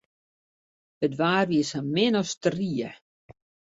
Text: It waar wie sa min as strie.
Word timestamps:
It 1.05 1.13
waar 1.19 1.45
wie 1.49 1.63
sa 1.69 1.79
min 1.93 2.13
as 2.21 2.29
strie. 2.35 2.89